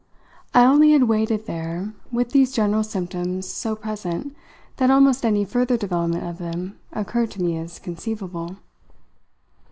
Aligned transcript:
I 0.55 0.65
only 0.65 0.93
had 0.93 1.03
waited 1.03 1.45
there 1.45 1.93
with 2.11 2.31
these 2.31 2.51
general 2.51 2.81
symptoms 2.81 3.47
so 3.47 3.75
present 3.75 4.35
that 4.77 4.89
almost 4.89 5.23
any 5.23 5.45
further 5.45 5.77
development 5.77 6.23
of 6.25 6.39
them 6.39 6.79
occurred 6.91 7.29
to 7.33 7.41
me 7.43 7.55
as 7.59 7.77
conceivable. 7.77 8.57